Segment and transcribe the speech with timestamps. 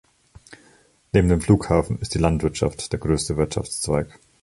[1.13, 4.17] Neben dem Flughafen ist die Landwirtschaft der größte Wirtschaftszweig.